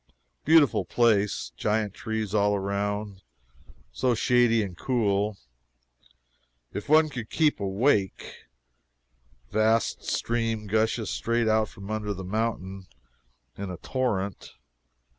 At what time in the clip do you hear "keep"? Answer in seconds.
7.29-7.59